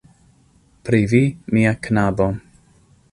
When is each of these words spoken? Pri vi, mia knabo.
Pri 0.87 1.01
vi, 1.11 1.21
mia 1.57 1.75
knabo. 1.89 2.31